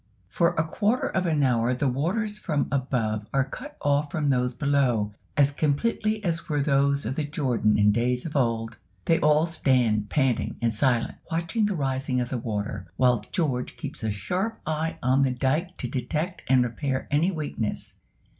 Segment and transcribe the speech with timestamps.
[0.31, 4.51] For a quarter of an hour the waters from above are cut off from those
[4.51, 8.77] below, as completely as were those of the Jordan in days of old.
[9.05, 14.01] They all stand panting and silent, watching the rising of the water, while George keeps
[14.03, 17.97] a sharp eye on the dike to detect and repair any weakness.